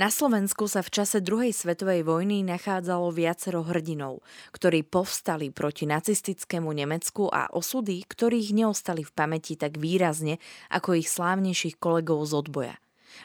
[0.00, 6.72] Na Slovensku sa v čase druhej svetovej vojny nachádzalo viacero hrdinov, ktorí povstali proti nacistickému
[6.72, 10.40] Nemecku a osudy, ktorých neostali v pamäti tak výrazne
[10.72, 12.74] ako ich slávnejších kolegov z odboja.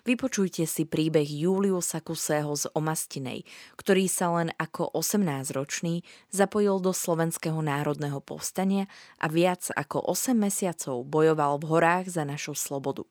[0.03, 3.47] Vypočujte si príbeh Juliusa Kusého z Omastinej,
[3.79, 8.91] ktorý sa len ako 18-ročný zapojil do Slovenského národného povstania
[9.23, 13.07] a viac ako 8 mesiacov bojoval v horách za našu slobodu.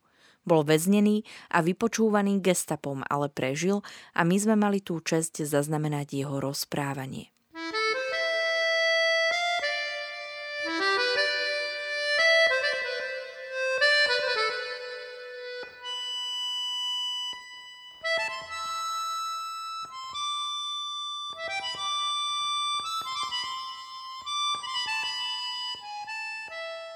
[0.47, 6.39] Bol väznený a vypočúvaný gestapom, ale prežil a my sme mali tú čest zaznamenať jeho
[6.39, 7.34] rozprávanie.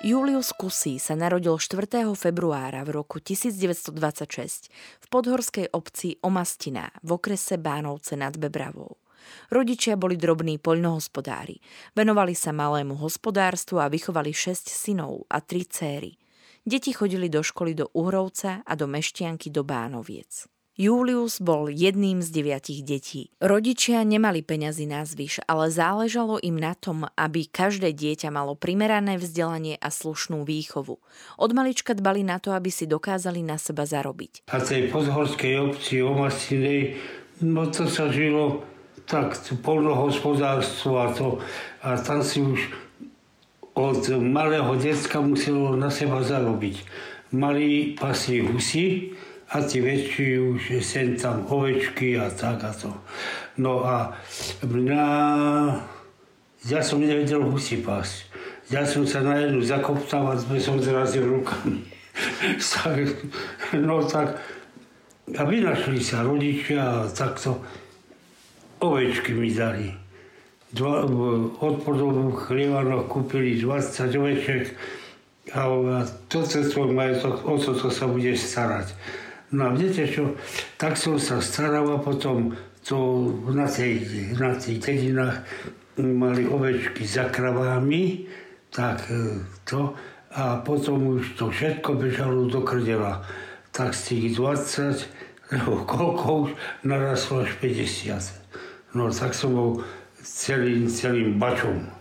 [0.08, 1.84] Julius Kusí sa narodil 4.
[2.16, 8.96] februára v roku 1926 v podhorskej obci Omastiná v okrese Bánovce nad Bebravou.
[9.52, 11.60] Rodičia boli drobní poľnohospodári,
[11.92, 16.16] venovali sa malému hospodárstvu a vychovali 6 synov a 3 céry.
[16.64, 20.48] Deti chodili do školy do Uhrovca a do Meštianky do Bánoviec.
[20.78, 23.34] Julius bol jedným z deviatich detí.
[23.42, 29.18] Rodičia nemali peňazí na zvyš, ale záležalo im na tom, aby každé dieťa malo primerané
[29.18, 31.02] vzdelanie a slušnú výchovu.
[31.34, 34.46] Od malička dbali na to, aby si dokázali na seba zarobiť.
[34.54, 36.94] A tej podhorskej obci Omastinej,
[37.42, 38.62] no to sa žilo
[39.02, 39.34] tak,
[39.66, 41.42] polnohospodárstvo a to,
[41.82, 42.70] a tam si už
[43.74, 46.86] od malého decka muselo na seba zarobiť.
[47.34, 49.10] Mali pasli husy,
[49.48, 52.92] a tí väčší už sem tam ovečky a tak a to.
[53.56, 54.12] No a
[54.60, 55.04] mňa,
[56.68, 58.28] ja som nevedel husy pásť.
[58.68, 61.80] Ja som sa na jednu zakoptal a sme som zrazil rukami.
[63.88, 64.36] no tak,
[65.32, 67.64] a vynašli sa rodičia a takto
[68.84, 69.88] ovečky mi dali.
[70.68, 71.08] Dva,
[71.64, 74.76] od podobu chlievano kúpili 20 oveček
[75.56, 75.64] a
[76.28, 78.92] to cez tvoj majetok, o to, to sa budeš starať.
[79.52, 80.36] No a viete čo,
[80.76, 82.52] tak som sa staral a potom
[82.84, 84.04] to na, tej,
[84.36, 85.44] na dedinách
[85.98, 88.28] mali ovečky za kravami,
[88.68, 89.96] tak e, to,
[90.36, 93.24] a potom už to všetko bežalo do krdela.
[93.72, 96.50] Tak z tých 20, nebo koľko už
[96.84, 98.96] narastlo až 50.
[98.96, 99.70] No tak som bol
[100.20, 101.97] celým, celým bačom.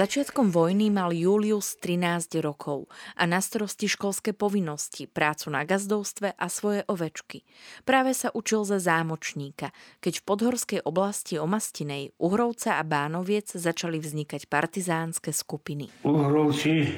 [0.00, 2.88] Začiatkom vojny mal Julius 13 rokov
[3.20, 7.44] a na starosti školské povinnosti, prácu na gazdovstve a svoje ovečky.
[7.84, 14.48] Práve sa učil za zámočníka, keď v podhorskej oblasti Omastinej, Uhrovca a Bánoviec začali vznikať
[14.48, 15.92] partizánske skupiny.
[16.08, 16.96] Uhrovci,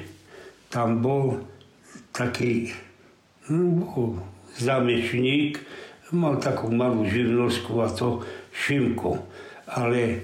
[0.71, 1.43] tam bol
[2.15, 2.71] taký
[3.51, 4.15] no,
[4.55, 5.59] zámečník,
[6.15, 8.23] mal takú malú živnosku a to
[8.55, 9.27] Šimko,
[9.67, 10.23] ale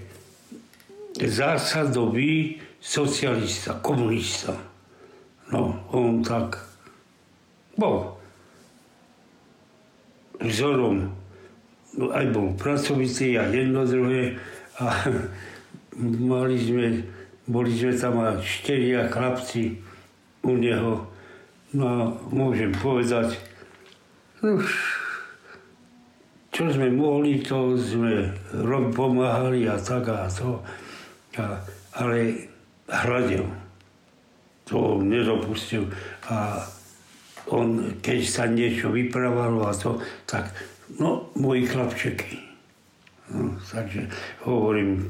[1.19, 4.55] zásadový socialista, komunista.
[5.51, 6.57] No, on tak
[7.75, 8.15] bol
[10.39, 11.11] vzorom.
[11.97, 14.39] No, aj bol pracovitý a jedno druhé.
[14.79, 14.93] A
[16.31, 17.03] mali sme,
[17.49, 19.79] boli sme tam aj štyria chlapci
[20.45, 21.07] u neho.
[21.69, 21.99] No a
[22.33, 23.37] môžem povedať,
[24.41, 24.57] no,
[26.49, 28.33] čo sme mohli, to sme
[28.89, 30.57] pomáhali a tak a to.
[31.37, 31.61] A,
[31.93, 32.48] ale
[32.89, 33.45] hľadil.
[34.69, 35.89] To nedopustil.
[36.29, 36.61] A
[37.49, 39.97] on, keď sa niečo vyprávalo a to,
[40.29, 40.53] tak
[41.01, 42.37] no, moji chlapčeky.
[43.33, 44.09] No, takže
[44.45, 45.09] hovorím,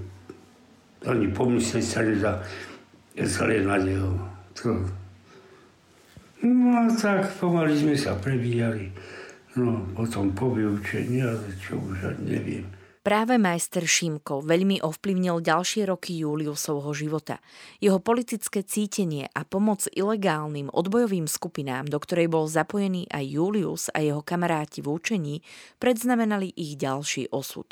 [1.07, 2.33] ani pomyslieť sa nedá
[3.15, 4.11] zle na neho.
[4.59, 4.83] To,
[6.39, 8.87] No a tak pomaly sme sa prebíjali.
[9.59, 12.63] No, potom po vyučení, ale čo už neviem.
[13.00, 17.40] Práve majster Šimko veľmi ovplyvnil ďalšie roky Juliusovho života.
[17.80, 24.04] Jeho politické cítenie a pomoc ilegálnym odbojovým skupinám, do ktorej bol zapojený aj Julius a
[24.04, 25.36] jeho kamaráti v učení,
[25.80, 27.72] predznamenali ich ďalší osud.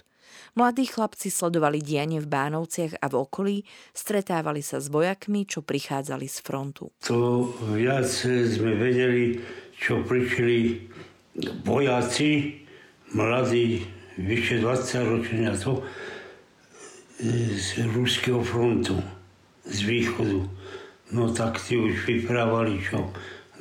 [0.55, 3.57] Mladí chlapci sledovali dianie v Bánovciach a v okolí,
[3.91, 6.95] stretávali sa s vojakmi, čo prichádzali z frontu.
[7.03, 8.07] To viac
[8.47, 9.43] sme vedeli,
[9.75, 10.87] čo prišli
[11.67, 12.63] vojaci,
[13.11, 15.85] mladí vyše 20 ročenia to
[17.57, 19.01] z Ruského frontu,
[19.65, 20.41] z východu.
[21.13, 23.09] No tak si už vyprávali, čo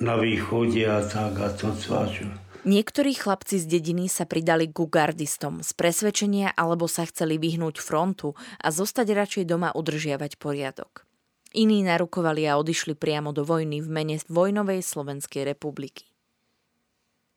[0.03, 2.26] na východe a tak a to, čo.
[2.67, 8.35] Niektorí chlapci z dediny sa pridali ku gardistom z presvedčenia alebo sa chceli vyhnúť frontu
[8.58, 11.06] a zostať radšej doma udržiavať poriadok.
[11.55, 16.16] Iní narukovali a odišli priamo do vojny v mene vojnovej Slovenskej republiky.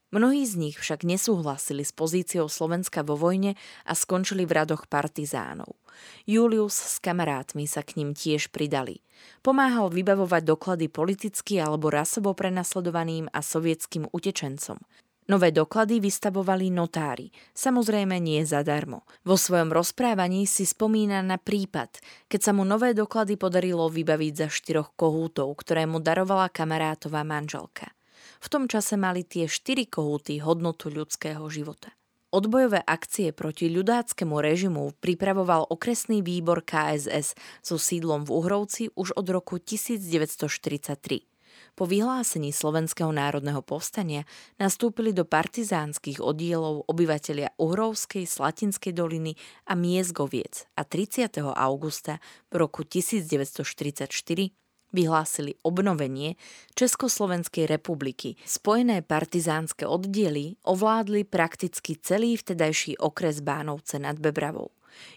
[0.09, 3.53] Mnohí z nich však nesúhlasili s pozíciou Slovenska vo vojne
[3.85, 5.77] a skončili v radoch partizánov.
[6.25, 9.05] Julius s kamarátmi sa k ním tiež pridali.
[9.45, 14.81] Pomáhal vybavovať doklady politicky alebo rasovo prenasledovaným a sovietským utečencom.
[15.29, 19.05] Nové doklady vystavovali notári, samozrejme nie zadarmo.
[19.21, 24.47] Vo svojom rozprávaní si spomína na prípad, keď sa mu nové doklady podarilo vybaviť za
[24.49, 27.93] štyroch kohútov, ktoré mu darovala kamarátová manželka.
[28.39, 31.91] V tom čase mali tie štyri kohúty hodnotu ľudského života.
[32.29, 37.33] Odbojové akcie proti ľudáckému režimu pripravoval okresný výbor KSS
[37.65, 41.25] so sídlom v Uhrovci už od roku 1943.
[41.73, 44.29] Po vyhlásení Slovenského národného povstania
[44.61, 49.33] nastúpili do partizánskych oddielov obyvatelia Uhrovskej, Slatinskej doliny
[49.65, 51.33] a Miezgoviec a 30.
[51.41, 52.21] augusta
[52.53, 54.58] v roku 1944
[54.93, 56.35] vyhlásili obnovenie
[56.75, 58.35] Československej republiky.
[58.45, 64.69] Spojené partizánske oddiely ovládli prakticky celý vtedajší okres Bánovce nad Bebravou.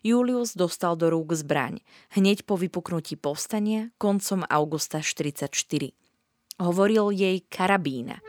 [0.05, 1.81] Julius dostal do rúk zbraň
[2.15, 5.93] hneď po vypuknutí povstania koncom augusta 1944.
[6.63, 8.21] Hovoril jej karabína.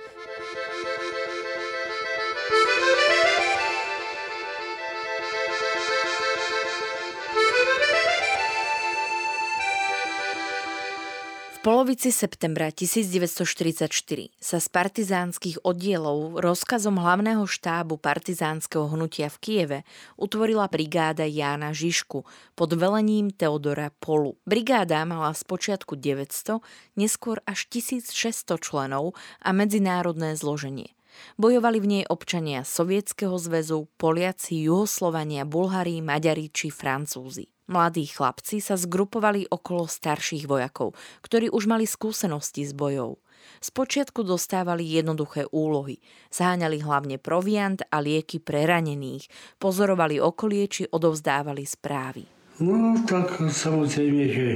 [11.63, 13.87] Polovici septembra 1944
[14.35, 19.79] sa z partizánskych oddielov rozkazom hlavného štábu partizánskeho hnutia v Kieve
[20.19, 22.27] utvorila brigáda Jána Žižku
[22.59, 24.35] pod velením Teodora Polu.
[24.43, 26.59] Brigáda mala z počiatku 900,
[26.99, 30.91] neskôr až 1600 členov a medzinárodné zloženie.
[31.39, 37.52] Bojovali v nej občania Sovietskeho zväzu, Poliaci, Juhoslovania, Bulhári, Maďari či Francúzi.
[37.63, 43.23] Mladí chlapci sa zgrupovali okolo starších vojakov, ktorí už mali skúsenosti s bojou.
[43.63, 46.03] Spočiatku dostávali jednoduché úlohy.
[46.27, 52.27] Zháňali hlavne proviant a lieky pre ranených, pozorovali okolie či odovzdávali správy.
[52.59, 54.47] No tak samozrejme, že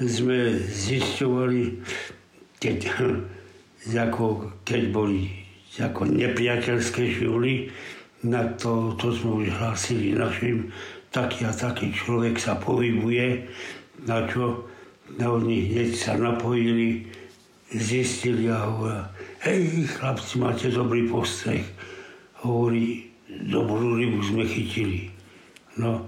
[0.00, 1.62] sme zisťovali,
[2.56, 2.78] keď,
[4.08, 4.26] ako,
[4.64, 5.28] keď boli
[5.76, 7.70] ako nepriateľské živly,
[8.20, 10.68] na to, to sme už hlásili našim
[11.10, 13.50] taký a taký človek sa pohybuje,
[14.06, 14.70] na čo
[15.18, 17.10] na oni hneď sa napojili,
[17.74, 19.10] zistili a hovoria,
[19.42, 21.66] hej, chlapci, máte dobrý postreh.
[22.46, 25.10] Hovorí, dobrú rybu sme chytili.
[25.78, 26.06] No,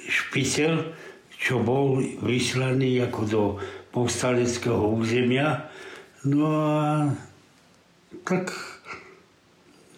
[0.00, 0.92] špicel,
[1.36, 3.42] čo bol vyslaný ako do
[3.92, 5.68] povstaleckého územia,
[6.24, 6.80] no a
[8.24, 8.48] tak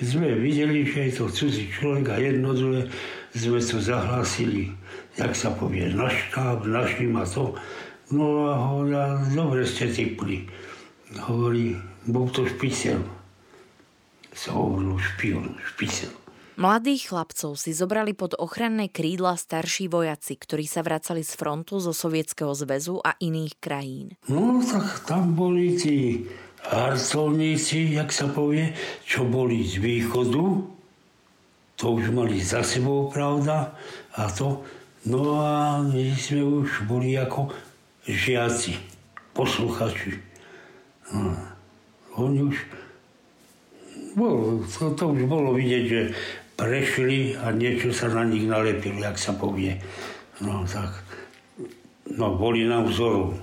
[0.03, 2.91] sme videli, že je to cudzí človek a jedno druhé
[3.37, 4.73] sme to zahlásili,
[5.21, 7.53] jak sa povie, na štáb, našim a to.
[8.09, 10.49] No a hovoria, dobre ste typli.
[11.21, 11.77] Hovorí,
[12.09, 13.03] bol to špicel.
[14.33, 16.13] Sa hovorilo špion, špicel.
[16.57, 21.93] Mladých chlapcov si zobrali pod ochranné krídla starší vojaci, ktorí sa vracali z frontu zo
[21.93, 24.17] Sovietskeho zväzu a iných krajín.
[24.33, 26.25] No tak tam boli tí
[26.65, 28.73] harcovníci, jak sa povie,
[29.05, 30.76] čo boli z východu,
[31.77, 33.77] to už mali za sebou, pravda,
[34.17, 34.65] a to.
[35.07, 37.53] No a my sme už boli ako
[38.09, 38.75] žiaci,
[39.37, 40.19] posluchači.
[41.15, 41.37] No,
[42.19, 42.57] oni už,
[44.19, 46.01] bolo, to, to už bolo vidieť, že
[46.57, 49.79] prešli a niečo sa na nich nalepili, ak sa povie.
[50.43, 51.05] No tak,
[52.11, 53.37] no boli na vzoru.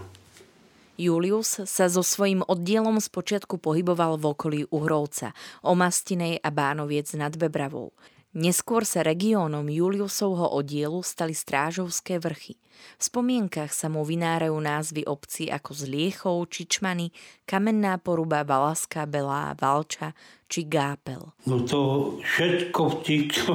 [0.94, 5.34] Julius sa so svojím oddielom spočiatku pohyboval v okolí Uhrovca,
[5.66, 7.90] Omastinej a Bánoviec nad Bebravou.
[8.34, 12.58] Neskôr sa regiónom Juliusovho oddielu stali strážovské vrchy.
[12.98, 17.14] V spomienkach sa mu vynárajú názvy obcí ako Zliechov, Čičmany,
[17.46, 20.18] Kamenná poruba, Valaska, Belá, Valča
[20.50, 21.30] či Gápel.
[21.46, 23.52] No to všetko v týchto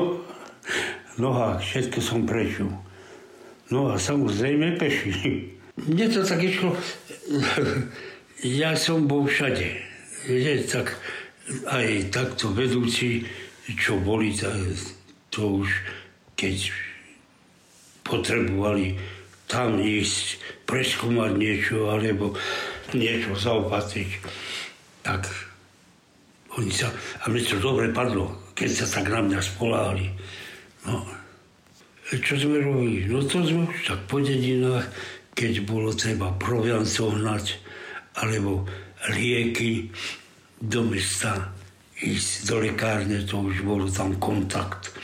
[1.19, 2.71] nohách, všetko som prežil.
[3.75, 5.11] No a samozrejme peši.
[5.91, 6.79] Mne to tak išlo,
[8.63, 9.67] ja som bol všade.
[10.31, 10.95] Viete, tak
[11.67, 13.27] aj takto vedúci
[13.77, 14.33] čo boli,
[15.29, 15.69] to už
[16.39, 16.73] keď
[18.07, 18.97] potrebovali
[19.49, 22.37] tam ísť, preskúmať niečo alebo
[22.93, 24.11] niečo zaopatriť,
[25.05, 25.25] tak
[26.57, 26.89] oni sa,
[27.25, 30.09] a mi to dobre padlo, keď sa tak na mňa spoláhli.
[30.85, 31.05] No,
[32.09, 33.05] čo sme robili?
[33.09, 34.89] No to sme už tak po dedinách,
[35.37, 37.61] keď bolo treba proviant zohnať,
[38.19, 38.65] alebo
[39.13, 39.93] lieky
[40.59, 41.53] do mesta,
[41.99, 44.95] ísť do lekárne, to už bol tam kontakt,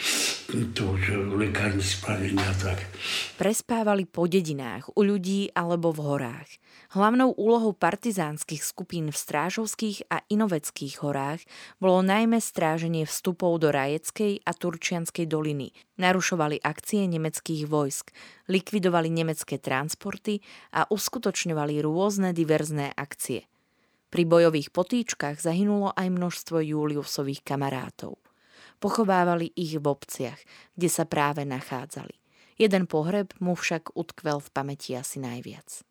[0.78, 2.86] to už lekárne spravenia tak.
[3.34, 6.50] Prespávali po dedinách, u ľudí alebo v horách.
[6.94, 11.42] Hlavnou úlohou partizánskych skupín v Strážovských a Inoveckých horách
[11.82, 15.74] bolo najmä stráženie vstupov do Rajeckej a Turčianskej doliny.
[15.98, 18.14] Narušovali akcie nemeckých vojsk,
[18.46, 20.38] likvidovali nemecké transporty
[20.70, 23.50] a uskutočňovali rôzne diverzné akcie–
[24.14, 28.23] pri bojových potýčkach zahynulo aj množstvo Juliusových kamarátov.
[28.78, 30.38] Pochovávali ich v obciach,
[30.78, 32.14] kde sa práve nachádzali.
[32.54, 35.83] Jeden pohreb mu však utkvel v pamäti asi najviac.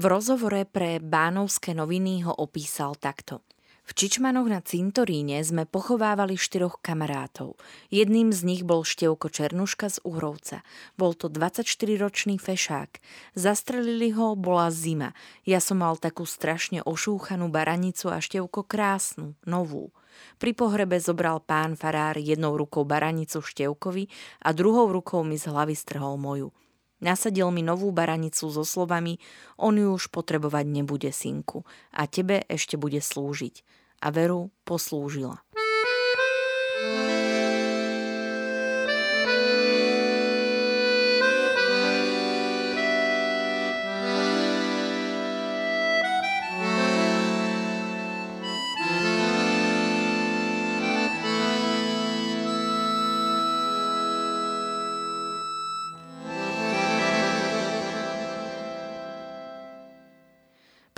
[0.00, 3.44] V rozhovore pre Bánovské noviny ho opísal takto–
[3.90, 7.58] v Čičmanoch na cintoríne sme pochovávali štyroch kamarátov.
[7.90, 10.62] Jedným z nich bol Števko Černuška z Uhrovca.
[10.94, 13.02] Bol to 24-ročný fešák.
[13.34, 15.10] Zastrelili ho, bola zima.
[15.42, 19.90] Ja som mal takú strašne ošúchanú baranicu a Števko krásnu, novú.
[20.38, 24.06] Pri pohrebe zobral pán farár jednou rukou baranicu Števkovi
[24.46, 26.54] a druhou rukou mi z hlavy strhol moju.
[27.02, 29.18] Nasadil mi novú baranicu so slovami
[29.58, 35.44] On ju už potrebovať nebude, synku, a tebe ešte bude slúžiť a veru poslúžila.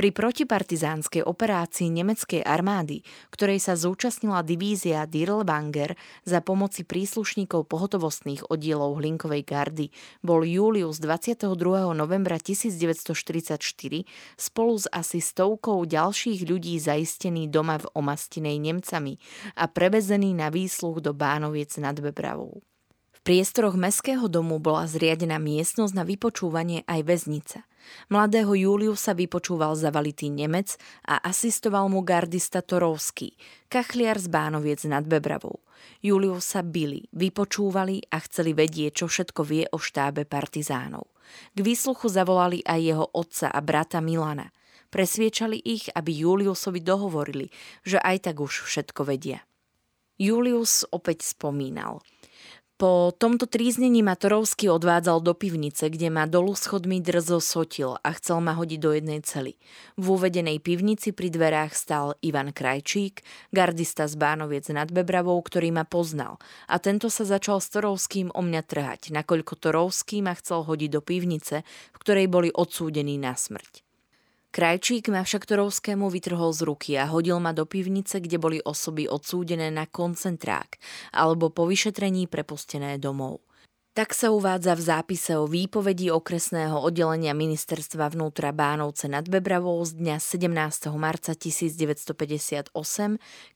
[0.02, 5.94] Pri protipartizánskej operácii nemeckej armády, ktorej sa zúčastnila divízia Dirlewanger
[6.26, 11.54] za pomoci príslušníkov pohotovostných oddielov Hlinkovej gardy, bol Julius 22.
[11.94, 13.62] novembra 1944
[14.34, 19.22] spolu s asi stovkou ďalších ľudí zaistený doma v Omastinej Nemcami
[19.54, 22.58] a prevezený na výsluch do Bánoviec nad Bebravou.
[23.22, 27.62] Priestoroch Mestského domu bola zriadená miestnosť na vypočúvanie aj väznica.
[28.08, 33.34] Mladého Júliu sa vypočúval zavalitý Nemec a asistoval mu gardista Torovský,
[33.66, 35.60] kachliar z Bánoviec nad Bebravou.
[36.02, 41.10] Júliu sa bili, vypočúvali a chceli vedieť, čo všetko vie o štábe partizánov.
[41.54, 44.50] K výsluchu zavolali aj jeho otca a brata Milana.
[44.92, 47.48] Presviečali ich, aby Juliusovi dohovorili,
[47.82, 49.40] že aj tak už všetko vedia.
[50.20, 51.98] Julius opäť spomínal–
[52.80, 58.08] po tomto tríznení ma Torovský odvádzal do pivnice, kde ma dolu schodmi drzo sotil a
[58.16, 59.54] chcel ma hodiť do jednej cely.
[59.94, 63.22] V uvedenej pivnici pri dverách stál Ivan Krajčík,
[63.54, 68.40] gardista z Bánoviec nad Bebravou, ktorý ma poznal a tento sa začal s Torovským o
[68.42, 71.62] mňa trhať, nakoľko Torovský ma chcel hodiť do pivnice,
[71.94, 73.91] v ktorej boli odsúdení na smrť.
[74.52, 79.08] Krajčík ma však Torovskému vytrhol z ruky a hodil ma do pivnice, kde boli osoby
[79.08, 80.76] odsúdené na koncentrák
[81.16, 83.40] alebo po vyšetrení prepustené domov.
[83.96, 89.96] Tak sa uvádza v zápise o výpovedí okresného oddelenia ministerstva vnútra Bánovce nad Bebravou z
[89.96, 90.92] dňa 17.
[91.00, 92.72] marca 1958,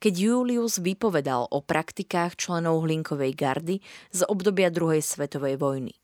[0.01, 3.77] keď Julius vypovedal o praktikách členov Hlinkovej gardy
[4.17, 5.97] z obdobia druhej svetovej vojny.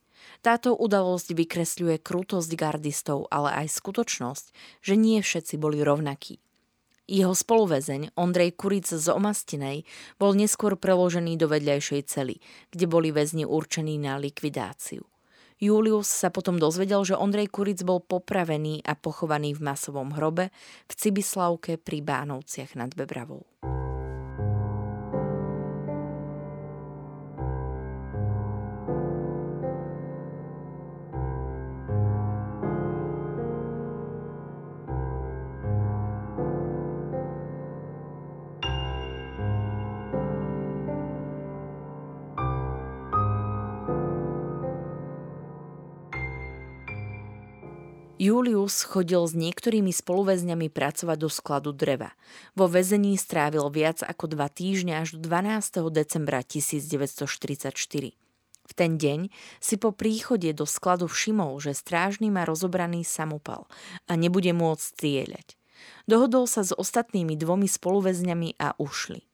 [0.43, 4.45] Táto udalosť vykresľuje krutosť gardistov, ale aj skutočnosť,
[4.83, 6.43] že nie všetci boli rovnakí.
[7.07, 9.87] Jeho spoluväzeň Ondrej Kuric z Omastinej
[10.19, 12.43] bol neskôr preložený do vedľajšej cely,
[12.75, 15.07] kde boli väzni určení na likvidáciu.
[15.63, 20.51] Julius sa potom dozvedel, že Ondrej Kuric bol popravený a pochovaný v masovom hrobe
[20.91, 23.47] v Cibislavke pri Bánovciach nad Bebravou.
[48.23, 52.15] Julius chodil s niektorými spoluväzňami pracovať do skladu dreva.
[52.55, 55.91] Vo väzení strávil viac ako dva týždňa až do 12.
[55.91, 57.75] decembra 1944.
[58.63, 59.27] V ten deň
[59.59, 63.67] si po príchode do skladu všimol, že strážny má rozobraný samopal
[64.07, 65.59] a nebude môcť strieľať.
[66.07, 69.27] Dohodol sa s ostatnými dvomi spoluväzňami a ušli.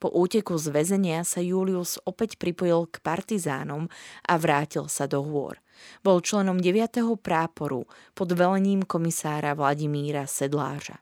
[0.00, 3.92] Po úteku z väzenia sa Julius opäť pripojil k partizánom
[4.24, 5.61] a vrátil sa do hôr.
[6.04, 7.18] Bol členom 9.
[7.20, 11.00] práporu pod velením komisára Vladimíra Sedláža.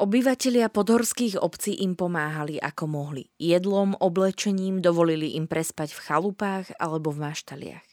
[0.00, 3.28] Obyvatelia podhorských obcí im pomáhali ako mohli.
[3.36, 7.86] Jedlom, oblečením dovolili im prespať v chalupách alebo v maštaliach.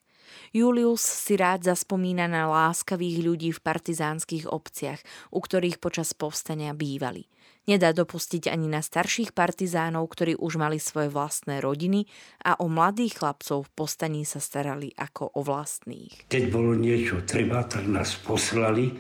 [0.56, 5.04] Julius si rád zaspomína na láskavých ľudí v partizánskych obciach,
[5.36, 7.28] u ktorých počas povstania bývali–
[7.68, 12.08] Nedá dopustiť ani na starších partizánov, ktorí už mali svoje vlastné rodiny
[12.48, 16.32] a o mladých chlapcov v postaní sa starali ako o vlastných.
[16.32, 18.96] Keď bolo niečo treba, tak nás poslali,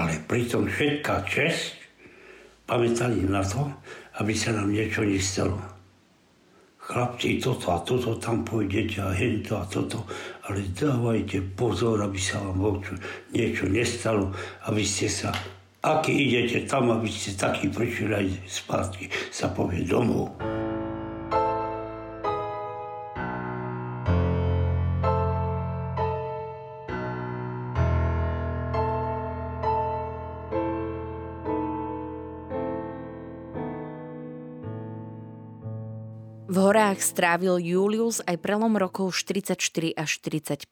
[0.00, 1.76] ale pritom všetká čest
[2.64, 3.68] pamätali na to,
[4.16, 5.60] aby sa nám niečo nestalo.
[6.80, 10.08] Chlapci, toto a toto, tam pôjdete a hento a toto,
[10.48, 12.80] ale dávajte pozor, aby sa vám
[13.36, 14.32] niečo nestalo,
[14.72, 15.36] aby ste sa
[15.80, 19.48] Aký idete tam, aby ste taký prišli aj spátky, sa
[36.70, 39.58] horách strávil Julius aj prelom rokov 44
[39.90, 40.70] až 45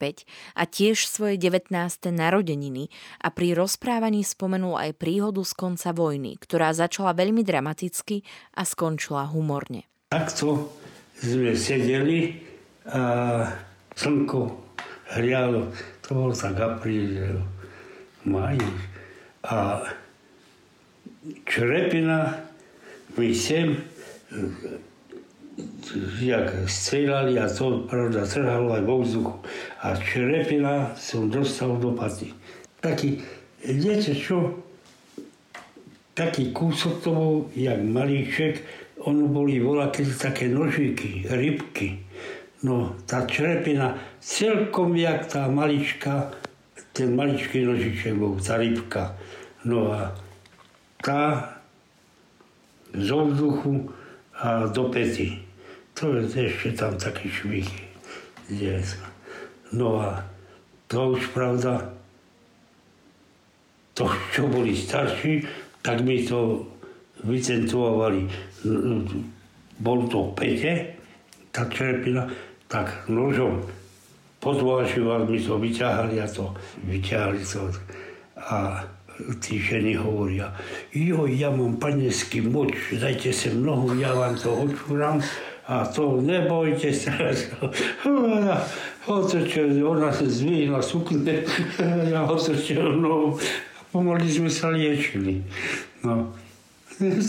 [0.55, 1.75] a tiež svoje 19.
[2.15, 2.87] narodeniny
[3.19, 8.23] a pri rozprávaní spomenul aj príhodu z konca vojny, ktorá začala veľmi dramaticky
[8.55, 9.91] a skončila humorne.
[10.15, 10.71] Takto
[11.19, 12.47] sme sedeli
[12.87, 13.03] a
[13.99, 14.55] slnko
[15.19, 15.75] hrialo,
[16.07, 17.43] to bol tak apríl,
[18.23, 18.55] maj
[19.43, 19.83] a
[21.43, 22.39] črepina
[23.19, 23.83] mi sem
[26.23, 29.37] jak strieľali a to pravda trhalo aj vo vzduchu.
[29.83, 32.31] A črepina som dostal do paty.
[32.79, 33.18] Taký,
[33.66, 34.62] viete čo,
[36.14, 38.62] taký kúsok to bol, jak malíček,
[39.03, 42.03] ono boli vola, keď také nožíky, rybky.
[42.66, 46.35] No, tá črepina celkom jak tá malička,
[46.90, 49.14] ten maličký nožiček bol, tá rybka.
[49.62, 50.14] No a
[50.99, 51.55] tá
[52.90, 53.94] zo vzduchu
[54.35, 55.48] a do pety.
[55.99, 57.67] To je ešte tam taký švih.
[59.75, 60.23] No a
[60.87, 61.91] to už pravda,
[63.99, 65.43] to, čo boli starší,
[65.83, 66.63] tak mi to
[67.27, 68.31] vycentuovali.
[69.83, 70.95] Bol to pete,
[71.51, 72.31] tá čerpina,
[72.71, 73.67] tak nožom
[74.39, 76.55] podváživali mi to, vyťahali a to,
[76.87, 77.75] vyťahali to.
[78.39, 78.87] A
[79.43, 80.55] tí ženy hovoria,
[80.95, 85.19] jo, ja mám panecký moč, dajte sem nohu, ja vám to odšúram
[85.69, 87.13] a to nebojte sa.
[88.09, 88.57] Ona
[89.05, 91.45] otočil, ona sa zvýhla sukne,
[92.09, 93.37] ja otočil nohu.
[93.93, 95.45] Pomaly sme sa liečili.
[96.01, 96.33] No.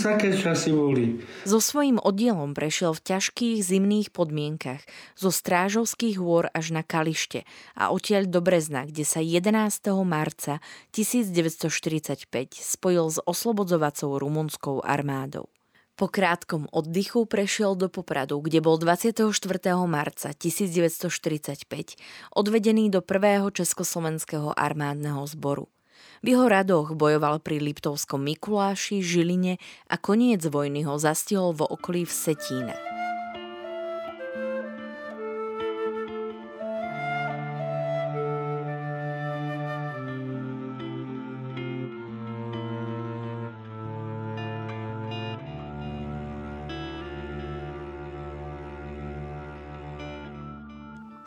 [0.01, 1.21] Také časy boli.
[1.45, 4.81] So svojím oddielom prešiel v ťažkých zimných podmienkach
[5.13, 7.45] zo Strážovských hôr až na Kalište
[7.77, 9.53] a odtiaľ do Brezna, kde sa 11.
[10.01, 10.57] marca
[10.89, 12.25] 1945
[12.57, 15.45] spojil s oslobodzovacou rumunskou armádou.
[15.99, 19.35] Po krátkom oddychu prešiel do Popradu, kde bol 24.
[19.83, 21.67] marca 1945
[22.31, 25.67] odvedený do prvého československého armádneho zboru.
[26.23, 29.59] V jeho radoch bojoval pri Liptovskom Mikuláši, Žiline
[29.91, 32.98] a koniec vojny ho zastihol v okolí v Setíne.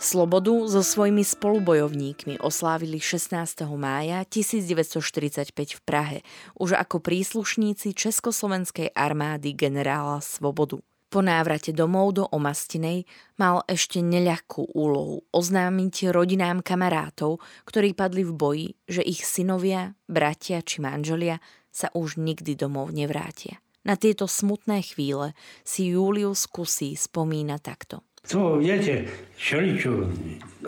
[0.03, 3.39] Slobodu so svojimi spolubojovníkmi oslávili 16.
[3.79, 6.19] mája 1945 v Prahe,
[6.59, 10.83] už ako príslušníci Československej armády generála Svobodu.
[11.07, 13.07] Po návrate domov do Omastinej
[13.39, 20.67] mal ešte neľahkú úlohu oznámiť rodinám kamarátov, ktorí padli v boji, že ich synovia, bratia
[20.67, 21.39] či manželia
[21.71, 23.63] sa už nikdy domov nevrátia.
[23.87, 28.03] Na tieto smutné chvíle si Julius Kusí spomína takto.
[28.31, 30.07] To viete, všeličo,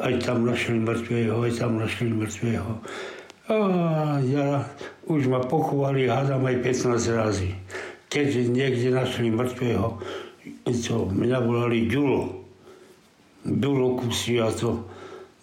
[0.02, 2.82] aj tam našli mŕtvého, aj tam našli mŕtvého.
[3.46, 3.56] A
[4.26, 4.66] ja
[5.06, 7.54] už ma pochovali, hádam aj 15 razy.
[8.10, 10.02] Keď niekde našli mŕtvého,
[10.66, 12.42] to mňa volali Ďulo.
[13.46, 14.82] Ďulo kusy a to.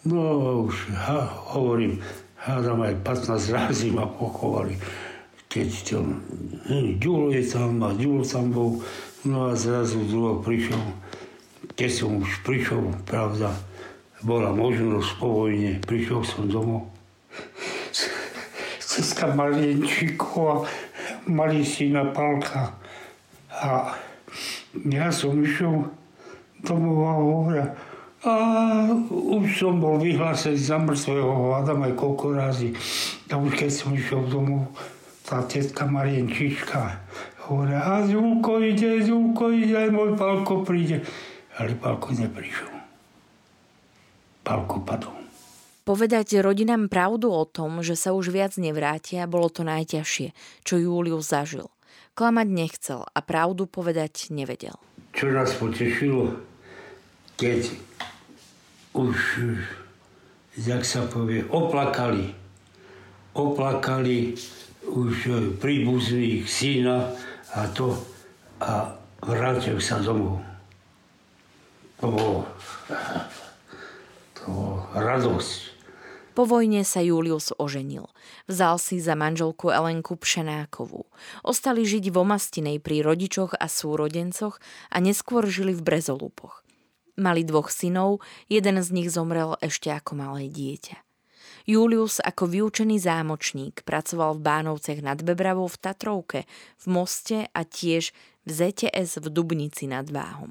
[0.04, 2.04] No už ha, hovorím,
[2.36, 4.76] hádam aj 15 razy ma pochovali.
[5.48, 6.00] Keď to,
[7.00, 8.84] Ďulo je tam a Ďulo tam bol,
[9.24, 10.82] no a zrazu Ďulo prišiel,
[11.82, 13.58] keď som už prišiel, pravda,
[14.22, 16.94] bola možnosť po vojne, prišiel som domov.
[18.86, 20.70] Ceska Marienčíkova,
[21.26, 22.78] malý syna Palka.
[23.50, 23.98] A
[24.94, 25.90] ja som išiel
[26.62, 27.68] domov a hovoril,
[28.30, 28.34] a
[29.10, 32.78] už som bol vyhlásený za mŕtvého, hádam aj koľko razy.
[33.34, 34.70] A už keď som išiel domov,
[35.26, 37.02] tá tetka Marienčička
[37.50, 41.02] hovorí, a Zulko ide, Zulko ide, aj môj Palko príde.
[41.60, 42.72] Ale Palko neprišiel.
[44.42, 45.22] Palko padol.
[45.82, 51.26] Povedať rodinám pravdu o tom, že sa už viac nevrátia, bolo to najťažšie, čo Julius
[51.28, 51.74] zažil.
[52.14, 54.78] Klamať nechcel a pravdu povedať nevedel.
[55.12, 56.38] Čo nás potešilo,
[57.36, 57.74] keď
[58.94, 59.18] už,
[60.62, 62.36] jak sa povie, oplakali.
[63.34, 64.38] Oplakali
[64.86, 65.16] už
[65.58, 67.16] príbuzných syna
[67.56, 67.96] a to
[68.62, 68.94] a
[69.26, 70.51] vrátil sa domov.
[72.02, 72.42] To
[74.42, 74.54] to
[74.98, 75.60] radosť.
[76.32, 78.08] Po vojne sa Julius oženil.
[78.48, 81.06] Vzal si za manželku Elenku Pšenákovú.
[81.44, 84.58] Ostali žiť v Omastinej pri rodičoch a súrodencoch
[84.90, 86.64] a neskôr žili v Brezolupoch.
[87.20, 91.04] Mali dvoch synov, jeden z nich zomrel ešte ako malé dieťa.
[91.68, 96.40] Julius ako vyučený zámočník pracoval v Bánovcech nad Bebravou v Tatrovke,
[96.80, 98.16] v Moste a tiež
[98.48, 100.50] v ZTS v Dubnici nad Váhom.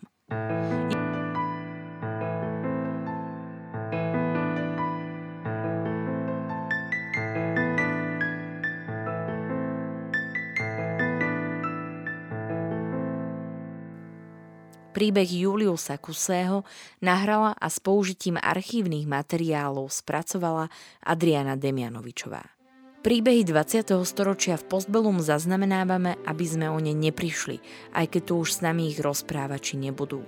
[14.90, 16.66] Príbeh Juliusa Kusého
[16.98, 20.66] nahrala a s použitím archívnych materiálov spracovala
[21.06, 22.42] Adriana Demianovičová.
[23.06, 23.86] Príbehy 20.
[24.02, 27.62] storočia v Postbelum zaznamenávame, aby sme o ne neprišli,
[27.94, 30.26] aj keď tu už s nami ich rozprávači nebudú.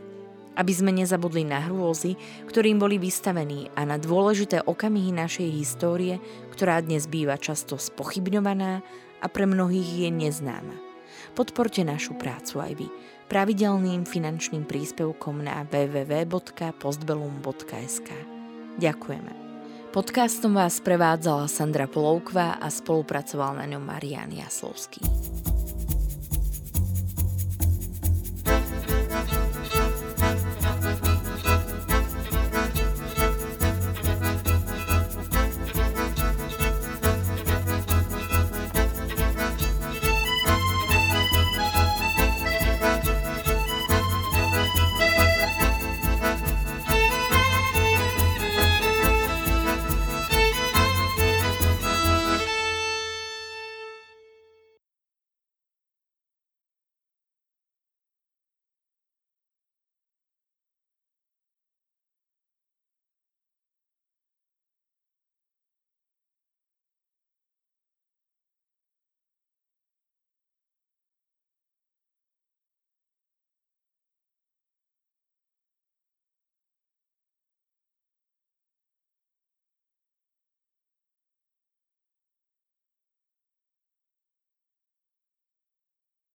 [0.55, 2.15] Aby sme nezabudli na hrôzy,
[2.47, 6.23] ktorým boli vystavení a na dôležité okamihy našej histórie,
[6.55, 8.79] ktorá dnes býva často spochybňovaná
[9.19, 10.79] a pre mnohých je neznáma.
[11.33, 12.89] Podporte našu prácu aj vy
[13.33, 18.09] pravidelným finančným príspevkom na www.postbelum.sk.
[18.77, 19.33] Ďakujeme.
[19.89, 25.01] Podcastom vás prevádzala Sandra Polovková a spolupracoval na ňom Marian Jaslovský.